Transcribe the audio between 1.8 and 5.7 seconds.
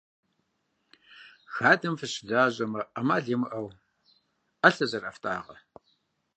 фыщылажьэмэ, ӏэмал имыӏэу ӏэлъэ зыӏэрыфтӏагъэ.